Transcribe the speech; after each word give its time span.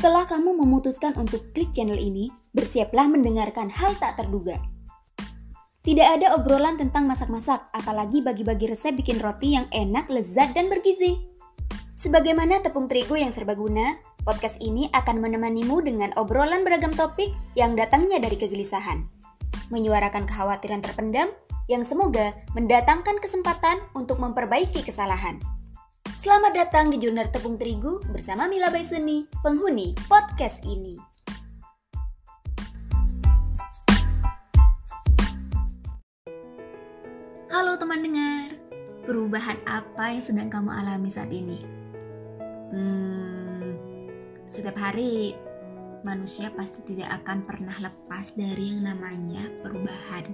Setelah 0.00 0.24
kamu 0.24 0.56
memutuskan 0.64 1.12
untuk 1.20 1.52
klik 1.52 1.76
channel 1.76 2.00
ini, 2.00 2.32
bersiaplah 2.56 3.04
mendengarkan 3.04 3.68
hal 3.68 3.92
tak 4.00 4.16
terduga. 4.16 4.56
Tidak 5.84 6.08
ada 6.16 6.32
obrolan 6.40 6.80
tentang 6.80 7.04
masak-masak, 7.04 7.68
apalagi 7.76 8.24
bagi-bagi 8.24 8.72
resep 8.72 8.96
bikin 8.96 9.20
roti 9.20 9.60
yang 9.60 9.68
enak, 9.68 10.08
lezat, 10.08 10.56
dan 10.56 10.72
bergizi. 10.72 11.20
Sebagaimana 12.00 12.64
tepung 12.64 12.88
terigu 12.88 13.12
yang 13.20 13.28
serbaguna, 13.28 14.00
podcast 14.24 14.56
ini 14.64 14.88
akan 14.96 15.20
menemanimu 15.20 15.84
dengan 15.84 16.16
obrolan 16.16 16.64
beragam 16.64 16.96
topik 16.96 17.36
yang 17.52 17.76
datangnya 17.76 18.24
dari 18.24 18.40
kegelisahan. 18.40 19.04
Menyuarakan 19.68 20.24
kekhawatiran 20.24 20.80
terpendam 20.80 21.28
yang 21.68 21.84
semoga 21.84 22.32
mendatangkan 22.56 23.20
kesempatan 23.20 23.76
untuk 23.92 24.16
memperbaiki 24.16 24.80
kesalahan. 24.80 25.59
Selamat 26.18 26.50
datang 26.58 26.90
di 26.90 26.98
Jurnal 26.98 27.30
Tepung 27.30 27.54
Terigu 27.54 28.02
bersama 28.10 28.50
Mila 28.50 28.66
Baisuni, 28.66 29.30
penghuni 29.46 29.94
podcast 30.10 30.66
ini. 30.66 30.98
Halo 37.46 37.78
teman 37.78 38.02
dengar, 38.02 38.58
perubahan 39.06 39.62
apa 39.62 40.10
yang 40.10 40.24
sedang 40.24 40.50
kamu 40.50 40.74
alami 40.74 41.06
saat 41.06 41.30
ini? 41.30 41.62
Hmm, 42.74 43.78
setiap 44.50 44.82
hari 44.82 45.38
manusia 46.02 46.50
pasti 46.50 46.82
tidak 46.90 47.22
akan 47.22 47.46
pernah 47.46 47.76
lepas 47.78 48.34
dari 48.34 48.74
yang 48.74 48.88
namanya 48.88 49.46
perubahan, 49.62 50.26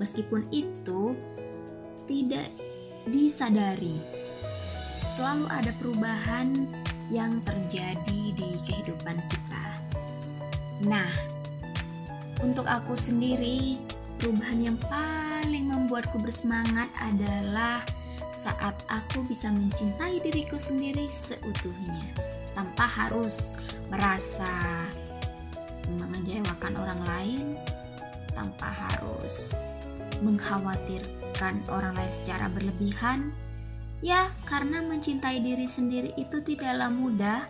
meskipun 0.00 0.48
itu 0.48 1.12
tidak 2.08 2.48
disadari 3.08 4.17
selalu 5.08 5.48
ada 5.48 5.72
perubahan 5.80 6.68
yang 7.08 7.40
terjadi 7.40 8.20
di 8.36 8.48
kehidupan 8.60 9.16
kita. 9.32 9.66
Nah, 10.84 11.08
untuk 12.44 12.68
aku 12.68 12.92
sendiri, 12.92 13.80
perubahan 14.20 14.60
yang 14.60 14.78
paling 14.86 15.64
membuatku 15.72 16.20
bersemangat 16.20 16.86
adalah 17.00 17.80
saat 18.28 18.76
aku 18.92 19.24
bisa 19.24 19.48
mencintai 19.48 20.20
diriku 20.20 20.60
sendiri 20.60 21.08
seutuhnya, 21.08 22.12
tanpa 22.52 22.84
harus 22.84 23.56
merasa 23.88 24.84
mengecewakan 25.88 26.76
orang 26.76 27.00
lain, 27.08 27.46
tanpa 28.36 28.68
harus 28.68 29.56
mengkhawatirkan 30.20 31.64
orang 31.72 31.96
lain 31.96 32.12
secara 32.12 32.52
berlebihan, 32.52 33.32
Ya, 33.98 34.30
karena 34.46 34.78
mencintai 34.78 35.42
diri 35.42 35.66
sendiri 35.66 36.14
itu 36.14 36.38
tidaklah 36.38 36.86
mudah, 36.86 37.42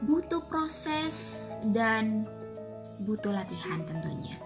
butuh 0.00 0.40
proses 0.48 1.44
dan 1.60 2.24
butuh 3.04 3.36
latihan 3.36 3.84
tentunya. 3.84 4.40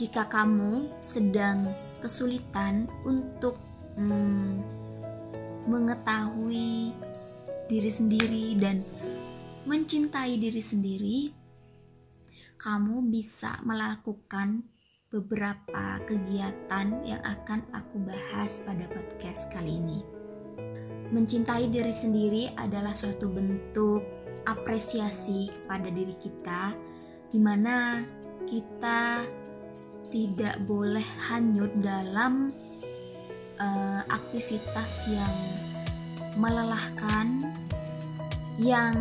Jika 0.00 0.28
kamu 0.28 0.96
sedang 1.00 1.68
kesulitan 2.00 2.88
untuk 3.04 3.60
hmm, 4.00 4.64
mengetahui 5.68 6.92
diri 7.68 7.90
sendiri 7.90 8.56
dan 8.56 8.80
mencintai 9.68 10.40
diri 10.40 10.62
sendiri, 10.62 11.18
kamu 12.56 13.12
bisa 13.12 13.60
melakukan 13.60 14.64
beberapa 15.06 16.02
kegiatan 16.02 16.98
yang 17.06 17.22
akan 17.22 17.62
aku 17.70 18.02
bahas 18.02 18.66
pada 18.66 18.90
podcast 18.90 19.54
kali 19.54 19.78
ini. 19.78 20.02
Mencintai 21.14 21.70
diri 21.70 21.94
sendiri 21.94 22.50
adalah 22.58 22.90
suatu 22.90 23.30
bentuk 23.30 24.02
apresiasi 24.50 25.46
kepada 25.46 25.86
diri 25.94 26.14
kita, 26.18 26.74
di 27.30 27.38
mana 27.38 28.02
kita 28.50 29.22
tidak 30.10 30.58
boleh 30.66 31.06
hanyut 31.30 31.70
dalam 31.78 32.50
uh, 33.62 34.02
aktivitas 34.10 35.06
yang 35.06 35.36
melelahkan, 36.34 37.46
yang 38.58 38.98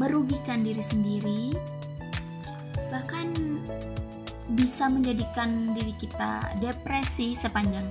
merugikan 0.00 0.64
diri 0.64 0.80
sendiri, 0.80 1.52
bisa 4.54 4.90
menjadikan 4.90 5.72
diri 5.74 5.94
kita 5.94 6.58
depresi 6.58 7.38
sepanjang 7.38 7.86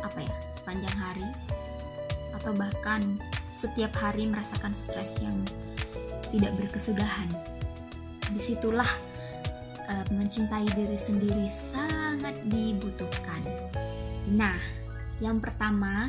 apa 0.00 0.22
ya 0.22 0.32
sepanjang 0.46 0.96
hari? 0.96 1.28
Atau 2.34 2.56
bahkan 2.56 3.20
setiap 3.50 3.92
hari 3.98 4.30
merasakan 4.30 4.72
stres 4.72 5.20
yang 5.20 5.36
tidak 6.30 6.54
berkesudahan. 6.56 7.28
Di 8.30 8.40
situlah 8.40 8.88
uh, 9.90 10.06
mencintai 10.14 10.70
diri 10.72 10.96
sendiri 10.96 11.50
sangat 11.50 12.38
dibutuhkan. 12.46 13.42
Nah 14.30 14.56
yang 15.20 15.42
pertama 15.42 16.08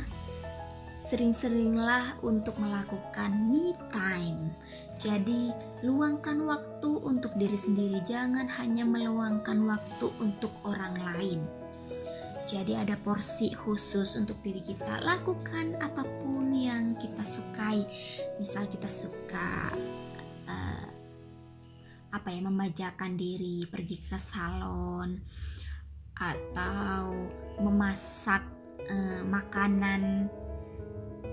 sering-seringlah 1.01 2.21
untuk 2.21 2.61
melakukan 2.61 3.33
me 3.49 3.73
time. 3.89 4.53
Jadi, 5.01 5.49
luangkan 5.81 6.45
waktu 6.45 7.01
untuk 7.01 7.33
diri 7.41 7.57
sendiri, 7.57 8.05
jangan 8.05 8.45
hanya 8.61 8.85
meluangkan 8.85 9.65
waktu 9.65 10.13
untuk 10.21 10.53
orang 10.61 10.93
lain. 11.01 11.41
Jadi, 12.45 12.77
ada 12.77 12.93
porsi 13.01 13.49
khusus 13.49 14.13
untuk 14.13 14.37
diri 14.45 14.61
kita. 14.61 15.01
Lakukan 15.01 15.81
apa 15.81 16.05
pun 16.21 16.53
yang 16.53 16.93
kita 16.93 17.25
sukai. 17.25 17.81
Misal, 18.37 18.69
kita 18.69 18.93
suka 18.93 19.73
uh, 20.45 20.89
apa 22.13 22.29
ya, 22.29 22.45
memajakan 22.45 23.17
diri, 23.17 23.65
pergi 23.65 23.97
ke 24.05 24.21
salon, 24.21 25.17
atau 26.13 27.25
memasak 27.57 28.45
uh, 28.85 29.25
makanan 29.25 30.29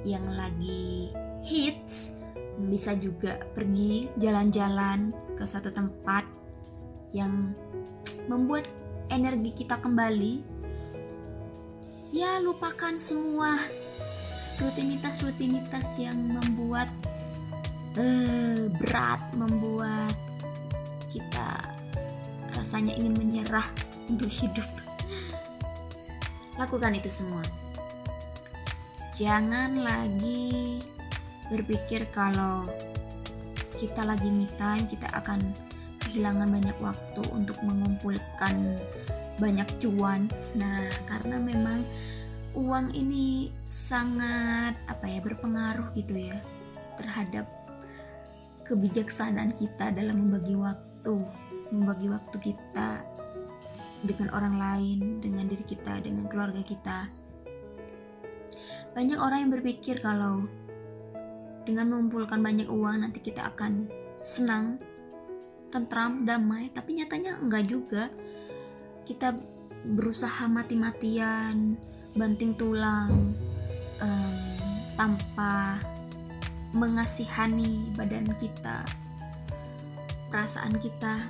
yang 0.06 0.26
lagi 0.34 1.10
hits 1.42 2.18
bisa 2.58 2.94
juga 2.98 3.38
pergi 3.54 4.10
jalan-jalan 4.18 5.14
ke 5.38 5.46
suatu 5.46 5.70
tempat 5.70 6.26
yang 7.14 7.54
membuat 8.26 8.66
energi 9.08 9.64
kita 9.64 9.78
kembali. 9.78 10.58
Ya 12.10 12.42
lupakan 12.42 12.98
semua 12.98 13.54
rutinitas-rutinitas 14.58 16.02
yang 16.02 16.18
membuat 16.18 16.90
uh, 17.94 18.66
berat 18.74 19.22
membuat 19.38 20.16
kita 21.08 21.62
rasanya 22.58 22.98
ingin 22.98 23.14
menyerah 23.14 23.64
untuk 24.10 24.28
hidup. 24.28 24.66
Lakukan 26.58 26.98
itu 26.98 27.06
semua 27.06 27.44
jangan 29.18 29.82
lagi 29.82 30.78
berpikir 31.50 32.06
kalau 32.14 32.70
kita 33.74 34.06
lagi 34.06 34.30
me 34.30 34.46
time 34.54 34.86
kita 34.86 35.10
akan 35.10 35.42
kehilangan 36.06 36.46
banyak 36.46 36.78
waktu 36.78 37.22
untuk 37.34 37.58
mengumpulkan 37.66 38.78
banyak 39.42 39.66
cuan. 39.82 40.30
Nah 40.54 40.86
karena 41.10 41.42
memang 41.42 41.82
uang 42.54 42.94
ini 42.94 43.50
sangat 43.66 44.78
apa 44.86 45.10
ya 45.10 45.18
berpengaruh 45.18 45.90
gitu 45.98 46.14
ya 46.14 46.38
terhadap 46.94 47.50
kebijaksanaan 48.70 49.50
kita 49.58 49.90
dalam 49.98 50.30
membagi 50.30 50.54
waktu 50.54 51.26
membagi 51.74 52.06
waktu 52.06 52.54
kita 52.54 53.02
dengan 54.06 54.30
orang 54.30 54.56
lain 54.62 54.98
dengan 55.18 55.50
diri 55.50 55.66
kita 55.66 55.98
dengan 56.06 56.30
keluarga 56.30 56.62
kita 56.62 57.10
banyak 58.92 59.18
orang 59.18 59.46
yang 59.46 59.52
berpikir 59.52 60.00
kalau 60.00 60.48
dengan 61.68 61.92
mengumpulkan 61.92 62.40
banyak 62.40 62.68
uang 62.72 63.04
nanti 63.04 63.20
kita 63.20 63.44
akan 63.52 63.92
senang, 64.24 64.80
tentram, 65.68 66.24
damai, 66.24 66.72
tapi 66.72 66.96
nyatanya 66.96 67.36
enggak 67.38 67.68
juga. 67.68 68.08
Kita 69.04 69.36
berusaha 69.84 70.48
mati-matian, 70.48 71.76
banting 72.16 72.56
tulang, 72.56 73.36
um, 74.00 74.36
tanpa 74.96 75.76
mengasihani 76.72 77.92
badan 77.92 78.32
kita, 78.40 78.84
perasaan 80.32 80.76
kita. 80.80 81.20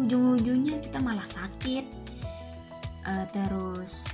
Ujung-ujungnya 0.00 0.80
kita 0.80 0.96
malah 0.96 1.28
sakit, 1.28 1.84
uh, 3.04 3.28
terus 3.28 4.08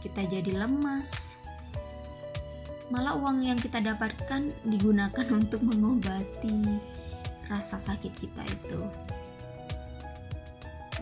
kita 0.00 0.26
jadi 0.28 0.54
lemas. 0.54 1.38
Malah 2.92 3.16
uang 3.16 3.44
yang 3.44 3.58
kita 3.58 3.80
dapatkan 3.80 4.52
digunakan 4.68 5.26
untuk 5.38 5.64
mengobati 5.64 6.80
rasa 7.48 7.76
sakit 7.76 8.12
kita 8.16 8.42
itu. 8.44 8.80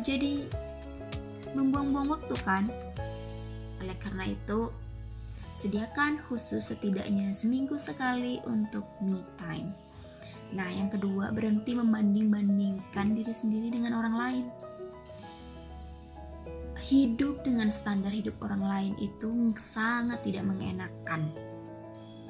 Jadi 0.03 0.47
membuang-buang 1.55 2.09
waktu 2.19 2.35
kan? 2.43 2.65
Oleh 3.83 3.95
karena 3.99 4.31
itu, 4.31 4.71
Sediakan 5.53 6.17
khusus 6.33 6.73
setidaknya 6.73 7.29
seminggu 7.37 7.77
sekali 7.77 8.41
untuk 8.49 8.89
me 9.05 9.21
time. 9.37 9.69
Nah, 10.57 10.69
yang 10.73 10.89
kedua, 10.89 11.29
berhenti 11.29 11.77
membanding-bandingkan 11.77 13.13
diri 13.13 13.37
sendiri 13.37 13.69
dengan 13.69 14.01
orang 14.01 14.17
lain. 14.17 14.45
Hidup 16.93 17.41
dengan 17.41 17.73
standar 17.73 18.13
hidup 18.13 18.37
orang 18.45 18.69
lain 18.69 18.93
itu 19.01 19.33
sangat 19.57 20.21
tidak 20.29 20.45
mengenakan. 20.45 21.33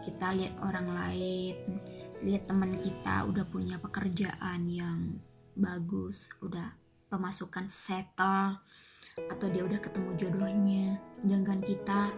Kita 0.06 0.30
lihat 0.38 0.54
orang 0.62 0.86
lain, 0.86 1.82
lihat 2.22 2.46
teman 2.46 2.78
kita 2.78 3.26
udah 3.26 3.42
punya 3.42 3.82
pekerjaan 3.82 4.70
yang 4.70 5.18
bagus, 5.58 6.30
udah 6.38 6.78
pemasukan 7.10 7.66
settle, 7.66 8.62
atau 9.26 9.46
dia 9.50 9.66
udah 9.66 9.82
ketemu 9.82 10.10
jodohnya, 10.14 11.02
sedangkan 11.10 11.58
kita 11.58 12.14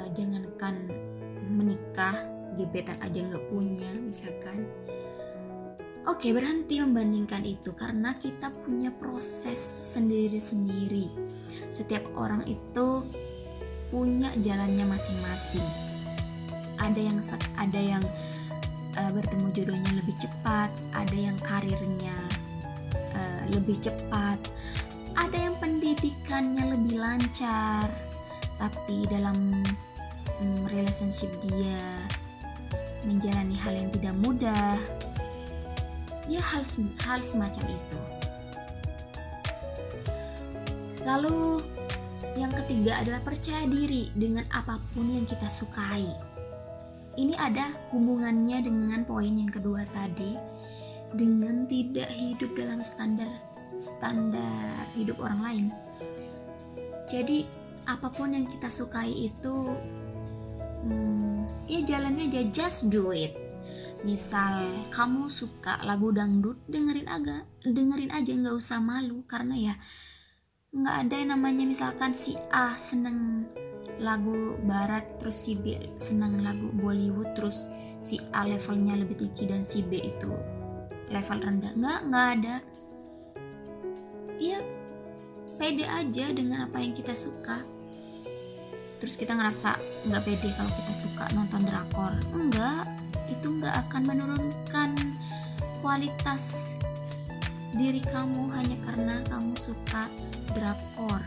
uh, 0.00 0.08
jangankan 0.16 0.88
menikah 1.52 2.24
gebetan 2.56 2.96
aja 3.04 3.20
nggak 3.20 3.46
punya 3.52 3.92
misalkan 4.00 4.64
oke 6.08 6.28
berhenti 6.32 6.80
membandingkan 6.80 7.44
itu 7.44 7.72
karena 7.72 8.16
kita 8.20 8.52
punya 8.64 8.92
proses 8.92 9.58
sendiri-sendiri. 9.96 11.10
Setiap 11.68 12.04
orang 12.14 12.44
itu 12.48 13.04
punya 13.88 14.30
jalannya 14.40 14.86
masing-masing. 14.88 15.64
Ada 16.78 17.00
yang 17.00 17.18
ada 17.56 17.80
yang 17.80 18.04
uh, 18.98 19.10
bertemu 19.10 19.46
jodohnya 19.54 19.92
lebih 19.98 20.14
cepat 20.18 20.70
ada 20.94 21.16
yang 21.16 21.36
karirnya 21.42 22.16
uh, 23.14 23.42
lebih 23.50 23.78
cepat 23.78 24.38
ada 25.14 25.36
yang 25.36 25.54
pendidikannya 25.58 26.74
lebih 26.74 26.98
lancar 26.98 27.90
tapi 28.58 29.06
dalam 29.10 29.62
um, 30.42 30.62
relationship 30.70 31.30
dia 31.42 31.86
menjalani 33.04 33.56
hal 33.58 33.74
yang 33.74 33.90
tidak 33.92 34.14
mudah 34.16 34.78
ya 36.28 36.40
hal 36.40 36.64
hal 37.04 37.20
semacam 37.20 37.64
itu. 37.68 38.00
Lalu 41.04 41.60
yang 42.34 42.50
ketiga 42.50 42.98
adalah 42.98 43.20
percaya 43.20 43.68
diri 43.68 44.10
dengan 44.16 44.42
apa 44.50 44.80
pun 44.96 45.06
yang 45.06 45.28
kita 45.28 45.46
sukai. 45.46 46.08
Ini 47.14 47.34
ada 47.38 47.70
hubungannya 47.94 48.58
dengan 48.64 49.06
poin 49.06 49.30
yang 49.30 49.52
kedua 49.52 49.86
tadi 49.94 50.34
dengan 51.14 51.62
tidak 51.70 52.10
hidup 52.10 52.50
dalam 52.58 52.82
standar 52.82 53.30
standar 53.78 54.90
hidup 54.98 55.22
orang 55.22 55.40
lain. 55.44 55.66
Jadi 57.06 57.46
apa 57.84 58.08
pun 58.08 58.32
yang 58.32 58.48
kita 58.48 58.72
sukai 58.72 59.28
itu 59.28 59.56
hmm, 60.82 61.68
ya 61.68 61.80
jalannya 61.84 62.32
aja 62.32 62.42
just 62.48 62.88
do 62.88 63.12
it 63.12 63.43
misal 64.04 64.68
kamu 64.92 65.32
suka 65.32 65.80
lagu 65.88 66.12
dangdut 66.12 66.60
dengerin 66.68 67.08
agak 67.08 67.48
dengerin 67.64 68.12
aja 68.12 68.30
nggak 68.36 68.54
usah 68.54 68.78
malu. 68.78 69.24
Karena 69.24 69.56
ya 69.56 69.74
nggak 70.76 70.96
ada 71.08 71.14
yang 71.16 71.30
namanya 71.40 71.64
misalkan 71.64 72.12
si 72.12 72.36
A 72.52 72.76
seneng 72.76 73.48
lagu 74.02 74.60
barat 74.66 75.06
terus 75.22 75.48
si 75.48 75.54
B 75.54 75.78
seneng 75.96 76.42
lagu 76.42 76.68
Bollywood 76.74 77.32
terus 77.38 77.70
si 78.02 78.18
A 78.34 78.42
levelnya 78.44 78.98
lebih 78.98 79.16
tinggi 79.16 79.46
dan 79.48 79.64
si 79.64 79.80
B 79.80 79.96
itu 79.98 80.30
level 81.08 81.38
rendah. 81.40 81.72
Nggak 81.72 82.00
nggak 82.12 82.26
ada. 82.38 82.56
Ya 84.36 84.58
pede 85.56 85.86
aja 85.88 86.24
dengan 86.34 86.68
apa 86.68 86.82
yang 86.82 86.92
kita 86.92 87.16
suka. 87.16 87.64
Terus 89.00 89.16
kita 89.16 89.32
ngerasa 89.36 89.93
nggak 90.04 90.22
pede 90.28 90.48
kalau 90.52 90.70
kita 90.76 90.92
suka 90.92 91.24
nonton 91.32 91.64
drakor. 91.64 92.12
Enggak 92.36 92.88
itu 93.32 93.48
nggak 93.48 93.88
akan 93.88 94.02
menurunkan 94.04 94.90
kualitas 95.80 96.76
diri 97.72 98.00
kamu 98.04 98.52
hanya 98.52 98.76
karena 98.84 99.14
kamu 99.28 99.56
suka 99.56 100.12
drakor. 100.52 101.20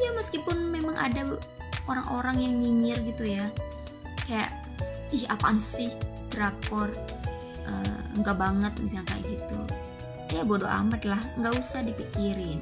Ya 0.00 0.10
meskipun 0.16 0.72
memang 0.72 0.96
ada 0.96 1.36
orang-orang 1.88 2.40
yang 2.40 2.54
nyinyir 2.60 2.98
gitu 3.04 3.24
ya. 3.24 3.48
Kayak 4.28 4.52
ih 5.10 5.24
apaan 5.26 5.58
sih 5.58 5.90
drakor? 6.28 6.92
Uh, 7.64 8.00
enggak 8.16 8.36
banget 8.36 8.72
misalnya 8.80 9.08
kayak 9.16 9.24
gitu. 9.40 9.60
Ya 10.30 10.46
bodoh 10.46 10.70
amat 10.70 11.02
lah 11.08 11.20
nggak 11.40 11.56
usah 11.56 11.80
dipikirin. 11.80 12.60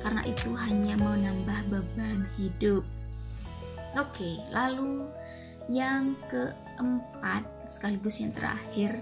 Karena 0.00 0.24
itu 0.24 0.52
hanya 0.56 0.96
menambah 0.96 1.68
beban 1.68 2.24
hidup. 2.40 2.84
Oke, 3.98 4.38
lalu 4.54 5.10
yang 5.66 6.14
keempat 6.30 7.42
sekaligus 7.66 8.22
yang 8.22 8.30
terakhir 8.30 8.98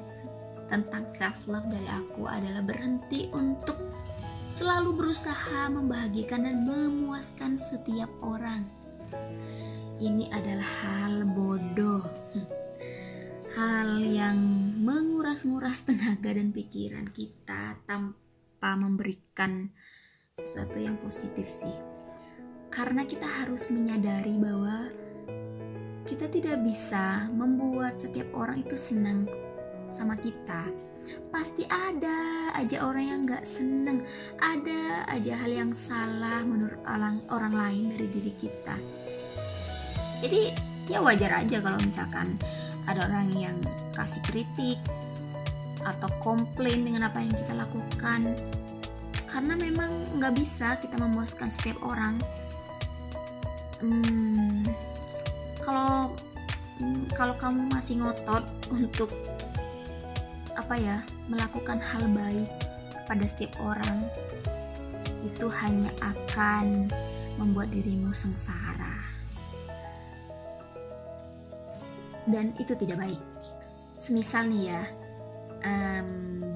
tentang 0.69 1.05
self 1.09 1.49
love 1.49 1.69
dari 1.69 1.89
aku 1.89 2.29
adalah 2.29 2.61
berhenti 2.65 3.29
untuk 3.33 3.77
selalu 4.49 4.97
berusaha 4.97 5.69
membahagiakan 5.69 6.41
dan 6.49 6.57
memuaskan 6.65 7.61
setiap 7.61 8.09
orang. 8.25 8.65
Ini 10.01 10.33
adalah 10.33 10.71
hal 10.85 11.29
bodoh. 11.29 12.05
Hal 13.59 13.99
yang 14.01 14.39
menguras-nguras 14.81 15.85
tenaga 15.85 16.33
dan 16.33 16.55
pikiran 16.55 17.11
kita 17.13 17.77
tanpa 17.85 18.71
memberikan 18.79 19.69
sesuatu 20.33 20.79
yang 20.79 20.97
positif 21.03 21.51
sih. 21.51 21.98
Karena 22.69 23.03
kita 23.05 23.25
harus 23.25 23.73
menyadari 23.73 24.37
bahwa 24.37 24.93
kita 26.09 26.29
tidak 26.33 26.65
bisa 26.65 27.29
membuat 27.37 28.01
setiap 28.01 28.33
orang 28.33 28.65
itu 28.65 28.77
senang 28.77 29.29
sama 29.93 30.17
kita. 30.17 30.69
Pasti 31.33 31.65
ada 31.69 32.53
aja 32.57 32.85
orang 32.85 33.05
yang 33.05 33.21
gak 33.29 33.45
seneng, 33.45 34.05
ada 34.41 35.05
aja 35.09 35.33
hal 35.37 35.53
yang 35.53 35.73
salah 35.73 36.45
menurut 36.45 36.81
orang, 36.85 37.21
orang 37.33 37.53
lain 37.57 37.85
dari 37.93 38.07
diri 38.09 38.33
kita. 38.33 38.77
Jadi 40.25 40.53
ya 40.89 41.05
wajar 41.05 41.45
aja 41.45 41.61
kalau 41.61 41.79
misalkan 41.81 42.41
ada 42.89 43.05
orang 43.05 43.29
yang 43.37 43.57
kasih 43.93 44.25
kritik 44.25 44.81
atau 45.85 46.09
komplain 46.19 46.89
dengan 46.89 47.07
apa 47.07 47.21
yang 47.21 47.37
kita 47.37 47.53
lakukan 47.55 48.35
karena 49.29 49.55
memang 49.55 50.19
nggak 50.19 50.35
bisa 50.35 50.81
kita 50.81 50.97
memuaskan 50.97 51.53
setiap 51.53 51.79
orang 51.85 52.19
hmm, 53.83 54.67
kalau 55.63 56.13
kalau 57.15 57.35
kamu 57.39 57.71
masih 57.71 57.99
ngotot 57.99 58.45
untuk 58.71 59.11
apa 60.55 60.75
ya 60.79 60.99
melakukan 61.31 61.79
hal 61.79 62.07
baik 62.11 62.51
pada 63.07 63.25
setiap 63.25 63.57
orang 63.63 64.07
itu 65.23 65.47
hanya 65.63 65.91
akan 66.03 66.91
membuat 67.39 67.71
dirimu 67.71 68.11
sengsara. 68.11 69.07
Dan 72.29 72.53
itu 72.61 72.77
tidak 72.77 73.01
baik. 73.01 73.23
Semisal 73.97 74.47
nih 74.53 74.75
ya 74.75 74.83
um, 75.65 76.09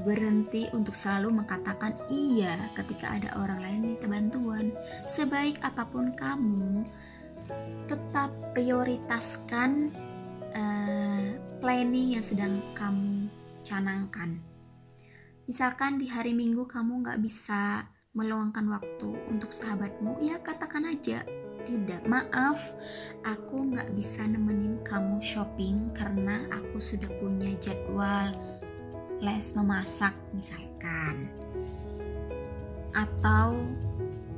berhenti 0.03 0.67
untuk 0.75 0.99
selalu 0.99 1.43
mengatakan 1.43 1.95
iya 2.11 2.71
ketika 2.75 3.15
ada 3.15 3.39
orang 3.39 3.63
lain 3.63 3.81
minta 3.95 4.07
bantuan. 4.11 4.75
Sebaik 5.07 5.63
apa 5.63 5.87
pun 5.87 6.11
kamu, 6.15 6.83
tetap 7.87 8.31
prioritaskan 8.53 9.95
uh, 10.53 11.27
planning 11.63 12.19
yang 12.19 12.25
sedang 12.25 12.59
kamu 12.75 13.31
canangkan. 13.63 14.43
Misalkan 15.47 15.99
di 15.99 16.11
hari 16.11 16.35
Minggu 16.35 16.67
kamu 16.67 17.03
nggak 17.07 17.21
bisa 17.23 17.87
meluangkan 18.13 18.69
waktu 18.69 19.09
untuk 19.31 19.55
sahabatmu, 19.55 20.21
ya 20.21 20.39
katakan 20.43 20.85
aja 20.85 21.25
tidak 21.63 22.03
maaf 22.11 22.75
aku 23.23 23.71
nggak 23.71 23.95
bisa 23.95 24.27
nemenin 24.27 24.83
kamu 24.83 25.23
shopping 25.23 25.95
karena 25.95 26.43
aku 26.51 26.83
sudah 26.83 27.07
punya 27.23 27.55
jadwal 27.63 28.35
les 29.23 29.47
memasak 29.55 30.13
misalkan. 30.35 31.31
Atau 32.93 33.63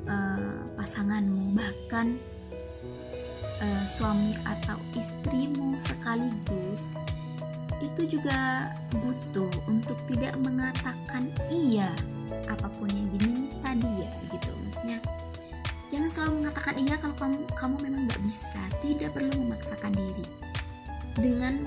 uh, 0.06 0.60
pasanganmu 0.76 1.56
bahkan 1.56 2.20
uh, 3.64 3.84
suami 3.88 4.36
atau 4.44 4.76
istrimu 4.92 5.80
sekaligus 5.80 6.92
itu 7.82 8.16
juga 8.16 8.70
butuh 8.94 9.50
untuk 9.66 9.98
tidak 10.06 10.36
mengatakan 10.38 11.28
iya 11.50 11.90
apa 12.48 12.68
pun 12.78 12.88
yang 12.92 13.08
diminta 13.16 13.72
dia 13.74 14.08
gitu. 14.30 14.52
Maksudnya 14.62 15.00
jangan 15.88 16.10
selalu 16.12 16.32
mengatakan 16.44 16.74
iya 16.76 16.94
kalau 17.00 17.16
kamu 17.16 17.36
kamu 17.56 17.76
memang 17.88 18.02
nggak 18.06 18.22
bisa 18.22 18.62
tidak 18.84 19.10
perlu 19.16 19.32
memaksakan 19.48 19.92
diri. 19.96 20.26
Dengan 21.16 21.64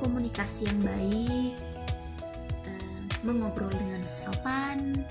komunikasi 0.00 0.66
yang 0.66 0.80
baik 0.80 1.69
mengobrol 3.20 3.72
dengan 3.74 4.02
sopan 4.08 5.04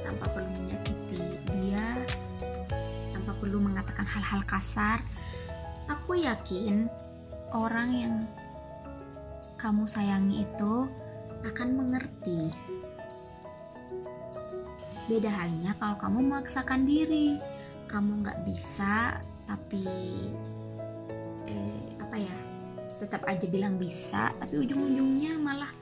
tanpa 0.00 0.30
perlu 0.32 0.48
menyakiti 0.56 1.20
dia 1.52 2.00
tanpa 3.12 3.44
perlu 3.44 3.60
mengatakan 3.60 4.08
hal-hal 4.08 4.40
kasar. 4.48 5.04
Aku 5.88 6.16
yakin 6.16 6.88
orang 7.52 7.90
yang 7.92 8.14
kamu 9.60 9.84
sayangi 9.84 10.44
itu 10.44 10.74
akan 11.44 11.68
mengerti. 11.76 12.52
Beda 15.08 15.32
halnya 15.32 15.72
kalau 15.80 15.96
kamu 15.96 16.18
memaksakan 16.28 16.84
diri, 16.84 17.40
kamu 17.88 18.20
nggak 18.20 18.44
bisa, 18.44 19.16
tapi 19.48 19.84
eh, 21.48 21.84
apa 21.96 22.16
ya, 22.20 22.36
tetap 23.00 23.24
aja 23.24 23.48
bilang 23.48 23.80
bisa, 23.80 24.32
tapi 24.36 24.60
ujung-ujungnya 24.60 25.40
malah 25.40 25.72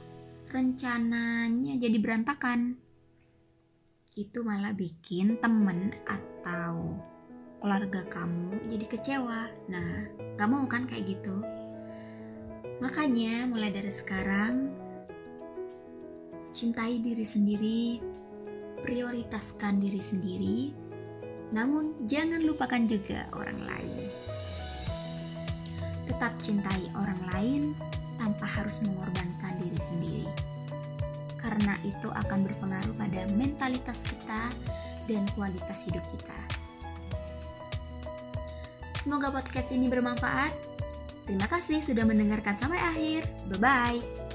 rencananya 0.56 1.76
jadi 1.76 2.00
berantakan. 2.00 2.80
Itu 4.16 4.40
malah 4.40 4.72
bikin 4.72 5.36
temen 5.36 5.92
atau 6.08 6.96
keluarga 7.60 8.00
kamu 8.08 8.64
jadi 8.64 8.86
kecewa. 8.88 9.52
Nah, 9.68 10.08
gak 10.40 10.48
mau 10.48 10.64
kan 10.64 10.88
kayak 10.88 11.12
gitu? 11.12 11.44
Makanya 12.80 13.44
mulai 13.44 13.68
dari 13.68 13.92
sekarang, 13.92 14.72
cintai 16.56 17.04
diri 17.04 17.24
sendiri, 17.28 18.00
prioritaskan 18.80 19.76
diri 19.76 20.00
sendiri, 20.00 20.58
namun 21.52 22.00
jangan 22.08 22.40
lupakan 22.40 22.80
juga 22.88 23.28
orang 23.36 23.60
lain. 23.60 24.00
Tetap 26.08 26.40
cintai 26.40 26.88
orang 26.96 27.20
lain 27.28 27.62
tanpa 28.16 28.44
harus 28.44 28.82
mengorbankan 28.82 29.56
diri 29.60 29.80
sendiri. 29.80 30.28
Karena 31.36 31.78
itu 31.86 32.10
akan 32.10 32.42
berpengaruh 32.42 32.96
pada 32.98 33.28
mentalitas 33.32 34.02
kita 34.02 34.50
dan 35.06 35.22
kualitas 35.38 35.86
hidup 35.86 36.02
kita. 36.10 36.40
Semoga 38.98 39.30
podcast 39.30 39.70
ini 39.70 39.86
bermanfaat. 39.86 40.50
Terima 41.26 41.46
kasih 41.46 41.78
sudah 41.78 42.02
mendengarkan 42.02 42.58
sampai 42.58 42.82
akhir. 42.82 43.22
Bye 43.46 43.60
bye. 43.62 44.25